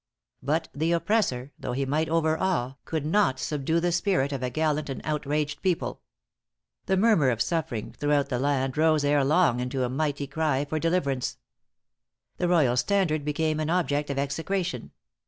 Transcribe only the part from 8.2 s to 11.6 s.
the land rose ere long into a mighty cry for deliverance.